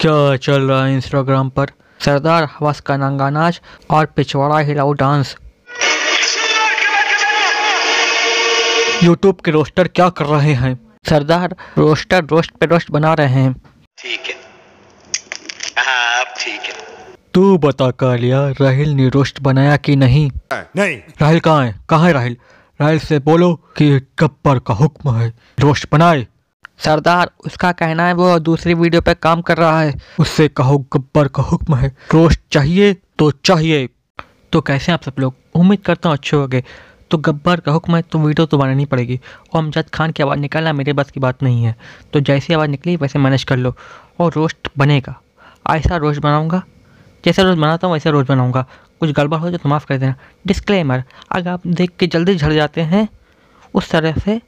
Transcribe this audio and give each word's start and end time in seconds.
क्या 0.00 0.36
चल 0.36 0.62
रहा 0.62 0.84
है 0.84 0.94
इंस्टाग्राम 0.94 1.48
पर? 1.48 1.66
सरदार 2.04 2.44
हवस 2.44 2.80
का 2.80 2.96
नंगा 2.96 3.30
नाच 3.30 3.60
और 3.90 4.06
पिछवाड़ा 4.06 4.58
हिलाओ 4.58 4.92
डांस। 4.92 5.36
यूट्यूब 9.02 9.40
के 9.44 9.50
रोस्टर 9.50 9.88
क्या 9.88 10.08
कर 10.08 10.24
रहे 10.24 10.52
हैं? 10.52 10.78
सरदार 11.08 11.56
रोस्टर 11.78 12.24
रोस्ट 12.24 12.50
पे 12.50 12.66
रोस्ट 12.66 12.90
बना 12.90 13.14
रहे 13.14 13.26
हैं। 13.26 13.52
ठीक 13.98 14.20
है। 14.26 14.34
हाँ 15.84 16.24
ठीक 16.24 16.60
है। 16.60 16.72
तू 17.34 17.58
बता 17.58 17.90
कालिया 17.90 18.48
राहिल 18.60 18.88
ने 18.88 19.08
रोस्ट 19.08 19.40
बनाया 19.40 19.76
कि 19.76 19.96
नहीं? 19.96 20.30
नहीं। 20.52 20.96
राहिल 21.20 21.40
कहाँ 21.40 21.66
है? 21.66 21.74
कहाँ 21.88 22.06
है 22.06 22.12
राहिल? 22.12 22.36
राहिल 22.80 22.98
से 22.98 23.18
बोलो 23.18 23.54
कि 23.54 23.90
गब्बर 24.18 24.58
का 24.58 24.74
हुक्म 24.74 25.16
है। 25.16 25.32
रोस्ट 25.60 25.86
बनाए। 25.92 26.26
सरदार 26.78 27.30
उसका 27.46 27.70
कहना 27.72 28.06
है 28.06 28.12
वो 28.14 28.38
दूसरी 28.38 28.74
वीडियो 28.74 29.02
पे 29.02 29.14
काम 29.14 29.40
कर 29.42 29.56
रहा 29.56 29.80
है। 29.80 29.94
उससे 30.20 30.48
कहो 30.48 30.78
गब्बर 30.92 31.28
का 31.28 31.42
हुक्म 31.42 31.76
है। 31.76 31.88
रोस्ट 32.14 32.40
चाहिए 32.50 32.92
तो 33.18 33.30
चाहिए। 33.30 33.88
तो 34.52 34.60
कैसे 34.60 34.92
आप 34.92 35.02
सब 35.02 35.14
लोग? 35.18 35.34
उम्मीद 35.54 35.80
करता 35.80 36.08
हूँ 36.08 36.16
अच्छे 36.16 36.36
हो 36.36 36.46
गए 36.48 36.62
तो 37.10 37.18
गब्बर 37.18 37.60
का 37.60 37.72
हुक्म 37.72 37.96
है 37.96 38.02
तो 38.02 38.18
वीडियो 38.18 38.46
तो 38.46 38.58
बनानी 38.58 38.84
पड़ेगी। 38.84 39.20
और 39.52 39.62
अमजद 39.62 39.88
खान 39.90 40.10
की 40.12 40.22
आवाज़ 40.22 40.38
निकालना 40.38 40.72
मेरे 40.72 40.92
बस 40.92 41.10
की 41.10 41.20
बात 41.20 41.42
नहीं 41.42 41.64
है। 41.64 41.74
तो 42.12 42.20
जैसी 42.20 42.54
आवाज़ 42.54 42.70
निकली 42.70 42.96
वैसे 42.96 43.18
मैनेज 43.18 43.44
कर 43.44 43.56
लो। 43.56 43.74
और 44.20 44.32
रोस्ट 44.32 44.68
बनेगा। 44.78 45.14
ऐसा 45.70 45.96
रोस्ट 45.96 46.20
बनाऊँगा? 46.20 46.62
जैसे 47.24 47.42
रोज़ 47.42 47.58
बनाता 47.58 47.86
हूँ 47.86 47.94
वैसे 47.94 48.10
रोज़ 48.10 48.26
बनाऊँगा। 48.28 48.64
कुछ 49.00 49.10
गड़बड़ 49.10 49.38
हो 49.38 49.50
जाए 49.50 49.58
तो 49.58 49.68
माफ़ 49.68 49.86
कर 49.86 49.98
देना। 49.98 50.14
डिस्क्लेमर 50.46 51.02
अगर 51.32 51.50
आप 51.50 51.66
देख 51.66 51.90
के 51.98 52.06
जल्दी 52.06 52.34
झड़ 52.34 52.52
जाते 52.52 52.80
हैं 52.82 53.08
उस 53.74 53.90
तरह 53.90 54.14
से 54.18 54.40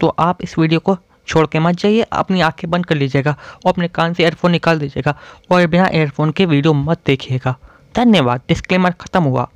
तो 0.00 0.08
आप 0.18 0.42
इस 0.42 0.58
वीडियो 0.58 0.80
को 0.80 0.96
छोड़ 1.28 1.46
के 1.46 1.58
मत 1.58 1.76
जाइए 1.76 2.06
अपनी 2.12 2.40
आँखें 2.40 2.70
बंद 2.70 2.86
कर 2.86 2.96
लीजिएगा 2.96 3.36
और 3.64 3.72
अपने 3.72 3.88
कान 3.88 4.14
से 4.14 4.22
एयरफोन 4.22 4.50
निकाल 4.50 4.78
दीजिएगा 4.78 5.14
और 5.52 5.66
बिना 5.66 5.86
एयरफोन 5.92 6.30
के 6.30 6.46
वीडियो 6.46 6.72
मत 6.74 7.00
देखिएगा। 7.06 7.54
धन्यवाद 7.94 8.40
डिस्क्लेमर 8.48 8.90
ख़त्म 9.00 9.22
हुआ। 9.22 9.48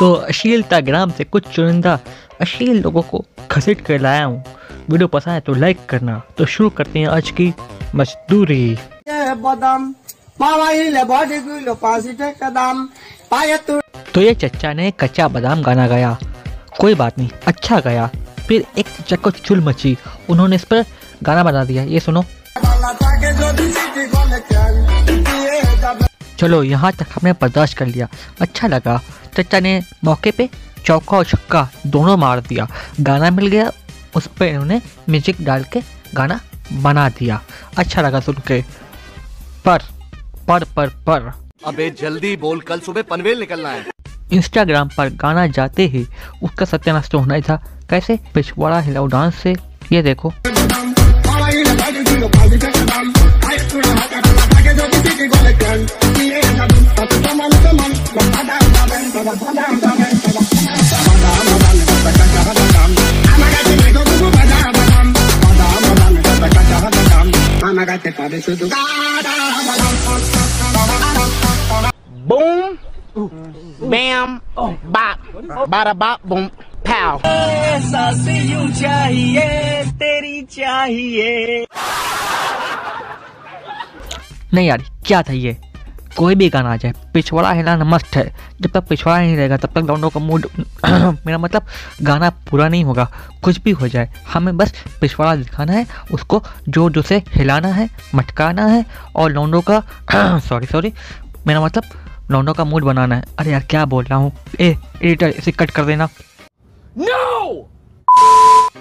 तो 0.00 0.12
अश्लीलता 0.12 0.80
ग्राम 0.80 1.10
से 1.10 1.24
कुछ 1.24 1.48
चुनिंदा 1.48 1.98
अश्लील 2.40 2.80
लोगों 2.82 3.02
को 3.02 3.24
घसीट 3.50 3.80
कर 3.80 4.00
लाया 4.00 4.24
हूँ। 4.24 4.42
वीडियो 4.90 5.08
पसंद 5.08 5.34
है 5.34 5.40
तो 5.40 5.54
लाइक 5.54 5.78
करना। 5.88 6.20
तो 6.38 6.44
शुरू 6.46 6.70
करते 6.70 6.98
हैं 6.98 7.06
आज 7.08 7.30
की 7.30 7.52
मजदूरी। 7.94 8.78
तू 13.58 13.80
तो 14.14 14.20
ये 14.20 14.34
चच्चा 14.34 14.72
ने 14.72 14.90
कच्चा 14.90 15.28
बादाम 15.28 15.62
गाना 15.62 15.86
गाया। 15.88 16.16
कोई 16.80 16.94
बात 16.94 17.18
नहीं 17.18 17.30
अच्छा 17.46 17.80
गाया। 17.80 18.08
फिर 18.48 18.64
एक 18.78 18.86
चच्चा 18.88 19.16
को 19.16 19.30
चुल 19.30 19.60
मची। 19.60 19.96
उन्होंने 20.30 20.56
इस 20.56 20.64
पर 20.64 20.84
गाना 21.22 21.42
बना 21.44 21.64
दिया। 21.64 21.82
ये 21.84 22.00
सुनो। 22.00 22.24
चल 26.38 26.54
यहाँ 26.64 26.92
तक 26.92 27.06
हमने 27.12 27.32
बर्दाश्त 27.32 27.76
कर 27.78 27.86
लिया। 27.86 28.08
अच्छा 28.40 28.68
लगा। 28.68 29.00
चच्चा 29.36 29.60
ने 29.60 29.80
मौके 30.04 30.30
पे 30.30 30.48
चौका 30.86 31.16
और 31.16 31.24
छक्का 31.24 31.68
दोनों 31.86 32.16
मार 32.16 32.40
दिया। 32.40 32.66
गाना 33.00 33.30
मिल 33.30 33.46
गया। 33.46 33.70
उस 34.16 34.26
पर 34.38 34.44
इन्होंने 34.44 34.80
म्यूज़िक 35.10 35.42
डाल 35.44 35.64
के 35.64 35.80
गाना 36.14 36.40
बना 36.72 37.08
दिया। 37.08 37.40
अच्छा 37.78 38.02
लगा 38.02 38.20
सुन 38.20 38.34
के। 38.46 38.60
पर 39.64 39.82
पर 40.48 40.64
पर 40.76 40.88
पर। 41.06 41.32
अबे 41.66 41.90
जल्दी 41.90 42.36
बोल। 42.36 42.60
कल 42.60 42.80
सुबह 42.80 43.02
पनवेल 43.02 43.40
निकलना 43.40 43.68
है। 43.68 43.84
इंस्टाग्राम 44.32 44.88
पर 44.88 45.08
गाना 45.16 45.46
जाते 45.48 45.86
ही 45.86 46.06
उसका 46.42 46.64
सत्यानाश 46.64 47.08
तो 47.08 47.18
होना 47.18 47.34
ही 47.34 47.42
था। 47.42 47.62
कैसे 47.90 48.18
पिछवाड़ा 48.34 48.78
हिलाओ 48.88 49.06
डांस 49.06 49.34
से 49.42 49.54
ये 49.92 50.02
देखो. 50.02 50.32
Boom, 72.28 72.78
bam, 73.90 74.40
bop, 74.94 75.18
bada 75.68 75.94
bop, 75.94 76.18
boom, 76.28 76.50
pow. 76.88 77.20
नहीं 84.54 84.66
यार 84.66 84.82
क्या 85.06 85.22
था 85.22 85.32
ये? 85.32 85.56
कोई 86.16 86.34
भी 86.34 86.48
गाना 86.50 86.72
आ 86.72 86.76
जाए 86.76 86.92
पिछवाड़ा 87.14 87.50
हिलाना 87.52 87.84
मस्त 87.84 88.16
है। 88.16 88.24
जब 88.60 88.70
तक 88.74 88.86
पिछवाड़ा 88.88 89.18
नहीं 89.18 89.36
रहेगा 89.36 89.56
तब 89.56 89.70
तक 89.74 89.86
लौंडों 89.88 90.10
का 90.10 90.20
मूड 90.20 90.46
मेरा 90.86 91.38
मतलब 91.38 91.66
गाना 92.02 92.30
पूरा 92.50 92.68
नहीं 92.68 92.84
होगा। 92.84 93.08
कुछ 93.44 93.60
भी 93.62 93.70
हो 93.70 93.88
जाए 93.88 94.08
हमें 94.32 94.56
बस 94.56 94.72
पिछवाड़ा 95.00 95.34
दिखाना 95.36 95.72
है 95.72 95.86
उसको 96.12 96.42
ज़ोर 96.68 96.92
ज़ोर 96.92 97.04
से 97.04 97.22
हिलाना 97.34 97.68
है 97.74 97.88
मटकाना 98.14 98.66
है 98.66 98.84
और 99.16 99.32
लौंडों 99.32 99.62
का 99.70 99.82
सॉरी 100.48 100.66
सॉरी 100.66 100.92
मेरा 101.46 101.60
मतलब 101.64 101.84
लौंडों 102.30 102.54
का 102.54 102.64
मूड 102.64 102.84
बनाना 102.84 103.16
है। 103.16 103.24
अरे 103.38 103.50
यार 103.50 103.66
क्या 103.70 103.84
बोल 103.84 104.04
रहा 104.04 104.18
हूँ? 104.18 104.32
ए 104.60 104.76
एडिटर 105.02 105.28
इसे 105.28 105.52
कट 105.52 105.70
कर 105.70 105.84
देना। 105.84 106.08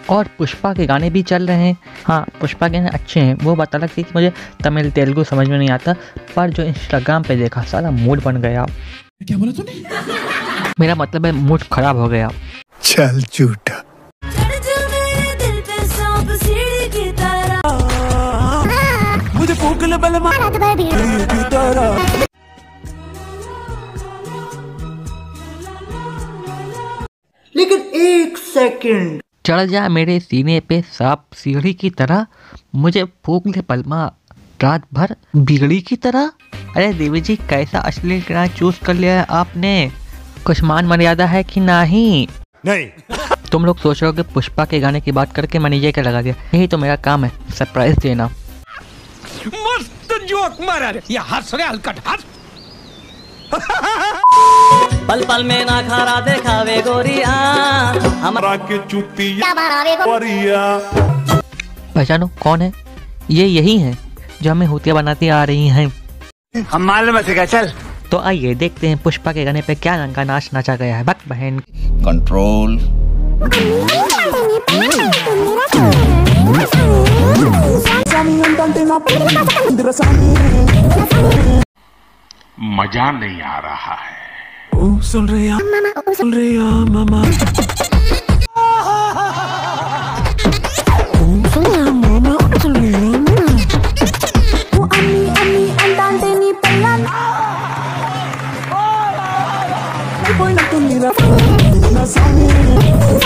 और 0.10 0.28
पुष्पा 0.38 0.74
के 0.74 0.86
गाने 0.86 1.10
भी 1.10 1.24
चल 1.24 1.48
रहे 1.48 1.58
हैं। 1.58 1.78
हाँ 2.06 2.28
पुष्पा 2.42 2.68
के 2.68 2.78
गाने 2.78 2.90
अच्छे 2.90 3.20
हैं। 3.20 3.36
वो 3.36 3.56
बात 3.56 3.76
अलग 3.76 3.90
थी 3.98 4.04
कि 4.04 4.12
मुझे 4.16 4.34
तमिल 4.64 4.92
तेलुगु 4.92 5.24
समझ 5.24 5.48
में 5.48 5.58
नहीं 5.58 5.70
आता 5.70 5.94
पर 6.36 6.50
जो 6.50 6.64
इंस्टाग्राम 6.64 7.24
पे 7.24 7.36
देखा 7.36 7.62
सारा 7.62 7.92
मूड 7.92 8.24
बन 8.24 8.42
गया। 8.42 8.66
क्या 9.28 9.38
बोला 9.38 9.52
तूने? 9.52 9.84
मेरा 10.80 10.96
मतलब 10.96 11.26
है 11.26 11.32
मूड 11.32 11.64
खराब 11.72 11.98
हो 11.98 12.08
गया। 12.08 12.32
चल 12.84 13.22
झूठा। 13.22 13.84
चढ़ 21.50 22.17
सेकंड 28.58 29.22
चढ़ 29.46 29.62
जा 29.62 29.90
मेरे 29.90 30.20
सीने 30.20 30.60
पे 30.60 30.82
सांप 30.82 31.24
सीढ़ी 31.36 31.74
की 31.74 31.90
तरह 31.90 32.26
मुझे 32.76 33.04
फूक 33.26 33.48
ले 33.48 33.62
पलमा। 33.62 34.12
रात 34.64 34.84
भर 34.94 35.16
बिगड़ी 35.36 35.82
की 35.82 35.96
तरह। 35.96 36.32
अरे 36.76 36.94
देवी 36.94 37.22
जी 37.22 37.36
कैसा 37.36 37.80
अश्लील 37.80 38.24
गाना 38.30 38.48
चूज़ 38.48 38.80
कर 38.86 38.94
लिया 38.94 39.20
है 39.20 39.26
आपने? 39.30 39.92
कुछ 40.46 40.62
मान 40.62 40.86
मर्यादा 40.86 41.26
है 41.26 41.44
कि 41.44 41.60
नहीं? 41.60 42.28
नहीं। 42.66 42.88
तुम 43.52 43.66
लोग 43.66 43.78
सोच 43.78 44.04
रहे 44.04 44.12
हो 44.12 44.16
कि 44.16 44.34
पुष्पा 44.34 44.66
के 44.66 44.80
गाने 44.80 45.02
की 45.02 45.12
बात 45.12 45.36
करके 45.36 45.60
मैंने 45.60 45.78
ये 45.78 45.92
क्या 45.92 46.04
लगा 46.04 46.22
दिया। 46.22 46.36
यही 46.54 46.68
तो 46.68 46.78
मेरा 46.78 46.96
काम 46.96 47.26
है 47.26 47.32
सरप्राइज़ 47.50 48.00
देना। 48.00 48.30
पल 53.54 55.24
पल 55.24 55.44
में 55.44 55.66
ना 55.66 55.82
खारा 55.82 56.20
देखावे 56.22 56.78
गोरिया। 56.82 57.30
हम 58.22 58.40
के 58.70 58.78
चुतिया 58.88 59.54
वरिया। 60.06 60.64
पहचानो 61.96 62.30
कौन 62.42 62.62
है? 62.62 62.72
ये 63.30 63.46
यही 63.46 63.78
है 63.78 63.98
जो 64.42 64.52
हमें 64.52 64.68
होतिया 64.68 64.96
बनाती 64.96 65.30
आ 65.30 65.44
रही 65.44 65.68
हैं। 65.68 65.92
हम 66.72 66.82
मालूम 66.82 67.18
है 67.18 67.46
चल। 67.46 67.72
तो 68.12 68.18
आइए 68.20 68.54
देखते 68.56 68.88
हैं 68.88 68.98
पुष्पा 68.98 69.32
के 69.34 69.46
गाने 69.46 69.62
पे 69.62 69.76
क्या 69.76 69.96
रंग 69.96 70.16
का 70.16 70.24
नाच 70.24 70.50
नाचा 70.54 70.76
गया 70.76 70.98
है। 70.98 71.04
भक्त 71.04 71.28
बहन। 71.30 71.60
कंट्रोल 72.06 72.78
मज़ा 82.60 83.12
नहीं 83.12 83.42
आ 83.42 83.58
रहा 83.60 83.96
है। 83.96 84.18
ओ, 84.76 85.00
सुन 85.00 85.30
रहे 85.30 85.48
हैं 85.48 85.54
मामा 85.54 86.14
सुन 86.14 86.34
रहे 86.34 86.52
हैं 86.52 86.94
मामा। 86.94 87.22
Nasami, 101.98 102.48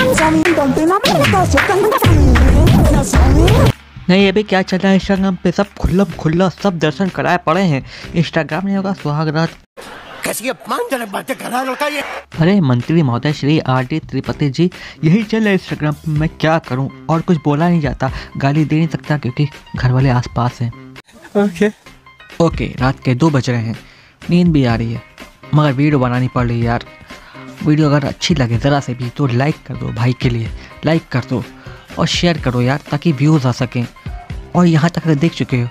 Nasami, 0.01 0.43
don't 0.43 0.75
be 0.75 0.81
वो 0.81 1.17
अम्मी 1.17 2.51
अम्मी 2.55 2.77
अंडांटे 2.83 3.43
नी 3.53 3.65
पल्लन 3.65 3.70
नहीं 4.09 4.27
अभी 4.29 4.43
क्या 4.43 4.61
चल 4.61 4.77
रहा 4.77 4.89
है? 4.89 4.95
इंस्टाग्राम 4.95 5.35
पे 5.35 5.51
सब 5.51 5.73
खुल्लम 5.73 6.11
खुल्ला 6.19 6.49
सब 6.49 6.77
दर्शन 6.79 7.09
कराए 7.09 7.37
पड़े 7.45 7.61
हैं। 7.61 7.85
इंस्टाग्राम 8.15 8.65
ने 8.67 8.75
होगा 8.75 8.93
सुहाग 8.93 9.27
रात 9.27 9.49
कैसी 10.23 10.49
अपमानजनक 10.49 11.09
बातें 11.09 11.35
कर 11.35 11.49
रहा 11.49 11.59
है 11.59 11.67
लड़का 11.67 11.87
ये? 11.87 12.01
अरे 12.39 12.59
मंत्री 12.61 13.03
महोदय 13.03 13.33
श्री 13.33 13.57
आर 13.59 13.85
डी 13.85 13.99
त्रिपति 13.99 14.49
जी 14.49 14.69
यही 15.03 15.23
चल 15.23 15.39
रहा 15.39 15.47
है 15.47 15.53
इंस्टाग्राम 15.53 15.93
पे। 15.93 16.11
मैं 16.11 16.29
क्या 16.29 16.57
करूँ? 16.59 16.89
और 17.09 17.21
कुछ 17.21 17.37
बोला 17.45 17.69
नहीं 17.69 17.81
जाता। 17.81 18.11
गाली 18.37 18.65
दे 18.65 18.77
नहीं 18.77 18.87
सकता 18.87 19.17
क्योंकि 19.17 19.47
घर 19.75 19.91
वाले 19.91 20.09
आसपास 20.09 20.59
हैं। 20.61 20.71
ओके। 21.37 21.69
ओके 22.43 22.73
रात 22.79 22.99
के 22.99 23.15
दो 23.15 23.29
बज 23.29 23.49
रहे 23.49 23.61
हैं। 23.61 23.79
नींद 24.29 24.51
भी 24.51 24.65
आ 24.65 24.75
रही 24.75 24.93
है। 24.93 25.01
मगर 25.55 25.73
वीडियो 25.73 25.99
बनानी 25.99 26.27
पड़ 26.27 26.47
रही 26.47 26.59
है 26.59 26.65
यार। 26.65 26.85
वीडियो 27.65 27.87
अगर 27.87 28.05
अच्छी 28.05 28.35
लगे 28.35 28.57
ज़रा 28.57 28.79
से 28.79 28.93
भी 28.93 29.09
तो 29.09 29.27
लाइक 29.27 29.55
कर 29.67 29.75
दो 29.75 29.91
भाई 29.93 30.13
के 30.21 30.29
लिए। 30.29 30.49
लाइक 30.85 31.07
कर 31.11 31.23
दो। 31.29 31.43
और 31.99 32.07
शेयर 32.07 32.37
करो 32.37 32.61
यार 32.61 32.79
ताकि 32.91 33.11
व्यूज़ 33.11 33.47
आ 33.47 33.51
सकें। 33.51 33.85
और 34.55 34.65
यहाँ 34.65 34.89
तक 34.89 35.03
अगर 35.05 35.15
देख 35.15 35.33
चुके 35.33 35.57
हो 35.57 35.67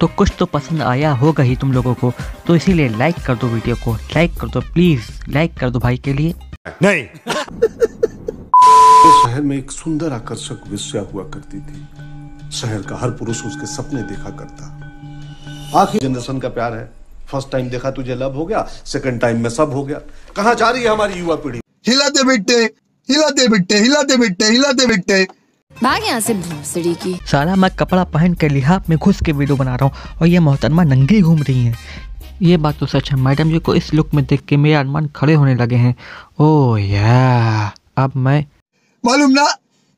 तो 0.00 0.06
कुछ 0.06 0.32
तो 0.38 0.46
पसंद 0.46 0.82
आया 0.82 1.12
होगा 1.12 1.42
ही 1.44 1.56
तुम 1.56 1.72
लोगों 1.72 1.94
को। 1.94 2.12
तो 2.46 2.56
इसीलिए 2.56 2.88
लाइक 2.88 3.16
कर 3.26 3.34
दो 3.34 3.46
वीडियो 3.46 3.76
को 3.76 3.94
लाइक 3.94 4.34
कर 4.40 4.48
दो 4.48 4.60
प्लीज़ 4.60 5.10
लाइक 5.28 5.54
कर 5.54 5.70
दो 5.70 5.78
भाई 5.78 5.96
के 5.96 6.12
लिए। 6.12 6.34
नहीं। 6.82 7.04
शहर 9.24 9.40
में 9.40 9.56
एक 9.56 9.70
सुंदर 9.70 10.12
आकर्षक 10.12 10.62
विषया 10.68 11.02
हुआ 11.02 11.22
करती 11.24 11.60
थी। 11.60 12.50
शहर 12.52 12.82
का 12.82 12.96
हर 12.96 13.10
पुरुष 13.10 13.42
उसके 13.44 13.66
सपने 13.66 14.02
देखा 14.02 14.30
करता। 14.30 15.80
आखिर 15.80 16.00
जनरेशन 16.02 16.38
का 16.38 16.48
प्यार 16.48 16.74
है। 16.74 16.90
फ़र्स्ट 17.30 17.50
टाइम 17.52 17.68
देखा 17.70 17.90
तुझे 17.90 18.14
लव 18.14 18.34
हो 18.34 18.46
गया 18.46 18.62
सेकंड 18.86 19.20
टाइम 19.20 19.42
में 19.42 19.50
सब 19.50 19.72
हो 19.72 19.84
गया। 19.84 19.98
कहाँ 20.36 20.54
जा 20.54 20.70
रही 20.70 20.82
है 20.82 20.88
हमारी 20.88 21.14
युवा 21.14 21.34
पीढ़ी? 21.34 21.60
हिलाते 21.86 22.24
बिट्टे 22.24 22.62
हिलाते 23.08 23.48
बिट्टे 23.48 23.78
हिलाते 23.78 24.16
बिट्टे 24.16 24.44
हिलाते 24.44 24.86
बिट्टे 24.86 25.26
भाग 25.82 26.04
यहाँ 26.04 26.20
से 26.20 26.34
भूसड़ी 26.34 26.94
की। 26.94 27.14
साला 27.26 27.54
मैं 27.56 27.70
कपड़ा 27.70 28.02
पहन 28.06 28.34
के 28.34 28.48
लिहाफ 28.48 28.88
में 28.90 28.96
घुस 28.98 29.20
के 29.26 29.32
वीडियो 29.32 29.56
बना 29.56 29.74
रहा 29.74 29.84
हूँ 29.84 30.18
और 30.20 30.26
ये 30.26 30.38
मोहतरमा 30.38 30.82
नंगी 30.84 31.20
घूम 31.22 31.42
रही 31.42 31.64
हैं। 31.64 31.76
ये 32.42 32.56
बात 32.56 32.78
तो 32.78 32.86
सच 32.86 33.10
है 33.10 33.16
मैडम 33.18 33.50
जी 33.50 33.58
को 33.58 33.74
इस 33.74 33.92
लुक 33.94 34.14
में 34.14 34.24
देख 34.24 34.40
के 34.48 34.56
मेरे 34.56 34.74
अरमान 34.74 35.06
खड़े 35.16 35.34
होने 35.34 35.54
लगे 35.54 35.76
हैं। 35.76 35.94
ओह 36.40 36.80
या 36.80 37.72
अब 37.98 38.12
मैं 38.16 38.44
मालूम 39.04 39.30
ना 39.30 39.46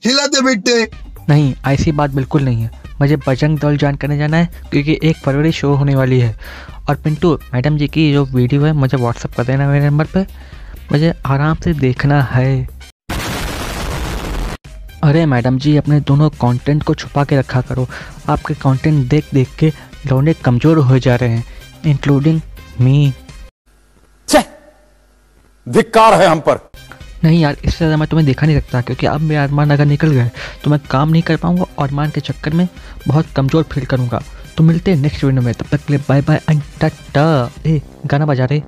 हिलाते 0.02 0.42
बिट्टे 0.42 0.88
नहीं 1.28 1.52
ऐसी 1.66 1.92
बात 1.92 2.10
बिल्कुल 2.10 2.42
नहीं 2.42 2.62
है। 2.62 2.70
मुझे 3.00 3.16
बजरंग 3.26 3.58
दल 3.58 3.76
ज्वाइन 3.76 3.96
करने 3.96 4.18
जाना 4.18 4.36
है 4.36 4.50
क्योंकि 4.70 4.98
एक 5.02 5.16
फरवरी 5.16 5.52
शो 5.52 5.74
होने 5.74 5.94
वाली 5.94 6.20
है। 6.20 6.34
और 6.88 6.96
पिंटू 6.96 7.32
मैडम 7.54 7.76
जी 7.78 7.88
की 7.88 8.12
जो 8.12 8.24
वीडियो 8.24 8.64
है 8.64 8.72
मुझे 8.72 8.96
व्हाट्सअप 8.96 9.34
कर 9.34 9.44
देना 9.44 9.68
मेरे 9.70 9.86
नंबर 9.86 10.06
पे। 10.14 10.22
मुझे 10.92 11.12
आराम 11.26 11.56
से 11.64 11.72
देखना 11.74 12.22
है। 12.22 12.66
अरे 15.02 15.24
मैडम 15.26 15.56
जी 15.58 15.76
अपने 15.76 15.98
दोनों 16.00 16.28
कंटेंट 16.32 16.82
को 16.82 16.94
छुपा 16.94 17.22
के 17.24 17.36
रखा 17.36 17.60
करो। 17.60 17.86
आपके 18.30 18.54
कंटेंट 18.54 19.08
देख 19.10 19.32
देख 19.34 19.54
के 19.58 19.70
लौंडे 20.06 20.34
कमज़ोर 20.44 20.78
हो 20.78 20.98
जा 20.98 21.16
रहे 21.16 21.28
हैं 21.28 21.44
इंक्लूडिंग 21.86 22.40
मी 22.80 23.12
धिक्कार 25.66 26.14
है 26.20 26.26
हम 26.26 26.40
पर। 26.40 26.58
नहीं 27.24 27.40
यार 27.40 27.56
इससे 27.64 27.76
ज़्यादा 27.76 27.96
मैं 27.96 28.08
तुम्हें 28.08 28.26
देखा 28.26 28.46
नहीं 28.46 28.60
सकता 28.60 28.80
क्योंकि 28.80 29.06
अब 29.06 29.20
मेरे 29.20 29.40
अरमान 29.40 29.70
अगर 29.70 29.84
निकल 29.86 30.10
गए 30.10 30.30
तो 30.64 30.70
मैं 30.70 30.78
काम 30.90 31.08
नहीं 31.08 31.22
कर 31.22 31.36
पाऊँगा 31.36 31.62
और 31.62 31.86
अरमान 31.86 32.10
के 32.10 32.20
चक्कर 32.20 32.54
में 32.54 32.66
बहुत 33.08 33.26
कमज़ोर 33.36 33.62
फील 33.72 33.84
करूँगा। 33.84 34.22
तो 34.56 34.64
मिलते 34.64 34.90
हैं 34.90 34.98
नेक्स्ट 34.98 35.24
वीडियो 35.24 35.42
में 35.42 35.52
तब 35.54 35.66
तक 35.66 35.84
के 35.84 35.92
लिए 35.92 36.02
बाय 36.08 36.22
बाय 36.22 36.40
एंड 36.50 36.62
टाटा 36.80 37.50
ए 37.66 37.80
गाना 38.06 38.26
बजा 38.26 38.44
रहे? 38.44 38.62